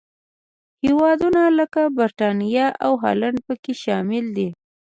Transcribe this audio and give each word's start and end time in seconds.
هېوادونه 0.83 1.41
لکه 1.59 1.81
برېټانیا 1.97 2.67
او 2.85 2.91
هالنډ 3.01 3.37
پکې 3.47 3.73
شامل 3.83 4.25
دي. 4.37 4.49